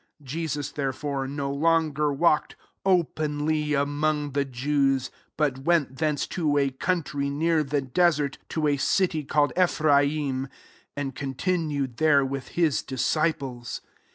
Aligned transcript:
54 0.17 0.27
Jesus, 0.27 0.71
therefore, 0.71 1.27
no 1.27 1.51
longer 1.53 2.11
walked 2.11 2.55
openly 2.83 3.75
among 3.75 4.31
the 4.31 4.43
Jews; 4.45 5.11
but 5.37 5.59
went 5.59 5.97
thence 5.99 6.25
to 6.25 6.57
a 6.57 6.71
country 6.71 7.29
near 7.29 7.63
the 7.63 7.81
desert, 7.83 8.39
to 8.49 8.67
a 8.67 8.77
city 8.77 9.23
called 9.23 9.53
Ephraim; 9.55 10.47
and 10.95 11.15
con 11.15 11.35
tinued 11.35 11.97
there, 11.97 12.25
with 12.25 12.47
his 12.57 12.81
disciples. 12.81 13.81